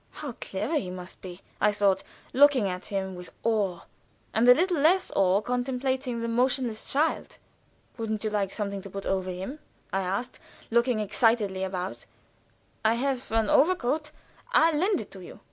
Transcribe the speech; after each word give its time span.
"How 0.13 0.31
clever 0.41 0.79
he 0.79 0.89
must 0.89 1.21
be," 1.21 1.41
I 1.61 1.71
thought, 1.71 2.01
looking 2.33 2.67
at 2.67 2.87
him 2.87 3.13
with 3.13 3.31
awe, 3.43 3.81
and 4.33 4.47
with 4.47 4.57
little 4.57 4.79
less 4.79 5.11
awe 5.15 5.41
contemplating 5.41 6.21
the 6.21 6.27
motionless 6.27 6.91
child. 6.91 7.37
"Wouldn't 7.99 8.23
you 8.23 8.31
like 8.31 8.51
something 8.51 8.81
to 8.81 8.89
put 8.89 9.05
over 9.05 9.29
him?" 9.29 9.59
I 9.93 10.01
asked, 10.01 10.39
looking 10.71 10.97
excitedly 10.99 11.63
about. 11.63 12.07
"I 12.83 12.95
have 12.95 13.31
an 13.31 13.47
overcoat. 13.47 14.09
I'll 14.51 14.73
lend 14.75 15.01
it 15.01 15.13
you." 15.13 15.39